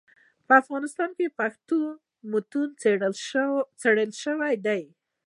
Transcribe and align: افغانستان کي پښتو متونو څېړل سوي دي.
افغانستان 0.61 1.09
کي 1.17 1.27
پښتو 1.37 1.77
متونو 2.31 2.75
څېړل 3.91 4.11
سوي 4.23 4.53
دي. 4.65 4.83